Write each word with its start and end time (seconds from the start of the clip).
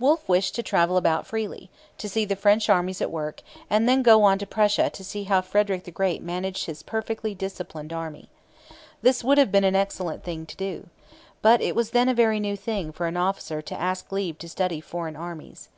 Wolfe 0.00 0.28
wished 0.28 0.56
to 0.56 0.62
travel 0.64 0.96
about 0.96 1.24
freely, 1.24 1.70
to 1.98 2.08
see 2.08 2.24
the 2.24 2.34
French 2.34 2.68
armies 2.68 3.00
at 3.00 3.12
work, 3.12 3.42
and 3.70 3.88
then 3.88 3.98
to 3.98 4.02
go 4.02 4.24
on 4.24 4.36
to 4.40 4.44
Prussia 4.44 4.90
to 4.90 5.04
see 5.04 5.22
how 5.22 5.40
Frederick 5.40 5.84
the 5.84 5.92
Great 5.92 6.20
managed 6.20 6.66
his 6.66 6.82
perfectly 6.82 7.32
disciplined 7.32 7.92
army. 7.92 8.28
This 9.02 9.22
would 9.22 9.38
have 9.38 9.52
been 9.52 9.62
an 9.62 9.76
excellent 9.76 10.24
thing 10.24 10.46
to 10.46 10.56
do. 10.56 10.88
But 11.42 11.60
it 11.60 11.76
was 11.76 11.90
then 11.90 12.08
a 12.08 12.12
very 12.14 12.40
new 12.40 12.56
thing 12.56 12.90
for 12.90 13.06
an 13.06 13.16
officer 13.16 13.62
to 13.62 13.80
ask 13.80 14.10
leave 14.10 14.36
to 14.38 14.48
study 14.48 14.80
foreign 14.80 15.14
armies. 15.14 15.68